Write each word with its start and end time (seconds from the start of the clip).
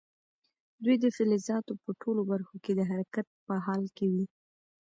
دوی 0.83 0.95
د 1.03 1.05
فلزاتو 1.15 1.73
په 1.83 1.89
ټولو 2.01 2.21
برخو 2.31 2.55
کې 2.63 2.71
د 2.75 2.81
حرکت 2.91 3.27
په 3.45 3.53
حال 3.65 3.83
کې 3.97 4.05
وي. 4.13 4.25